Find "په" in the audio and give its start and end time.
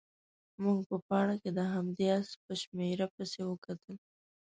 0.89-0.97, 2.43-2.53